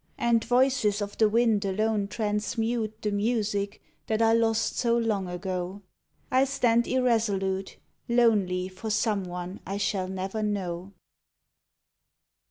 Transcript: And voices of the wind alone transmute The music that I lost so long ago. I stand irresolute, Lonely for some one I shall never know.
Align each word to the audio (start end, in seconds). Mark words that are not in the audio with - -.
And 0.17 0.43
voices 0.43 0.99
of 0.99 1.15
the 1.19 1.29
wind 1.29 1.63
alone 1.63 2.07
transmute 2.07 3.03
The 3.03 3.11
music 3.11 3.83
that 4.07 4.19
I 4.19 4.33
lost 4.33 4.75
so 4.75 4.97
long 4.97 5.27
ago. 5.27 5.83
I 6.31 6.43
stand 6.45 6.87
irresolute, 6.87 7.77
Lonely 8.09 8.67
for 8.67 8.89
some 8.89 9.25
one 9.25 9.59
I 9.63 9.77
shall 9.77 10.07
never 10.07 10.41
know. 10.41 10.91